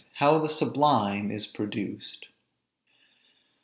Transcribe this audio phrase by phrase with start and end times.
[0.15, 2.25] HOW THE SUBLIME IS PRODUCED.